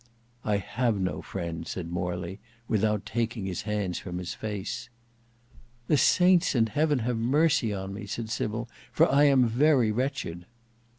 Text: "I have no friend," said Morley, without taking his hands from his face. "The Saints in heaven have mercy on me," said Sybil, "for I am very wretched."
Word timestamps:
"I 0.43 0.57
have 0.57 0.99
no 0.99 1.21
friend," 1.21 1.67
said 1.67 1.91
Morley, 1.91 2.39
without 2.67 3.05
taking 3.05 3.45
his 3.45 3.61
hands 3.69 3.99
from 3.99 4.17
his 4.17 4.33
face. 4.33 4.89
"The 5.85 5.95
Saints 5.95 6.55
in 6.55 6.65
heaven 6.65 6.97
have 7.05 7.17
mercy 7.17 7.71
on 7.71 7.93
me," 7.93 8.07
said 8.07 8.31
Sybil, 8.31 8.67
"for 8.91 9.07
I 9.11 9.25
am 9.25 9.45
very 9.45 9.91
wretched." 9.91 10.47